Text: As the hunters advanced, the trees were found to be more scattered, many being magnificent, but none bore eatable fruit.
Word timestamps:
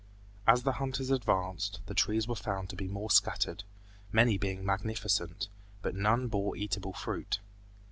As 0.47 0.63
the 0.63 0.71
hunters 0.81 1.11
advanced, 1.11 1.79
the 1.85 1.93
trees 1.93 2.27
were 2.27 2.33
found 2.35 2.69
to 2.71 2.75
be 2.75 2.87
more 2.87 3.11
scattered, 3.11 3.63
many 4.11 4.35
being 4.35 4.65
magnificent, 4.65 5.47
but 5.83 5.93
none 5.93 6.27
bore 6.27 6.55
eatable 6.57 6.93
fruit. 6.93 7.37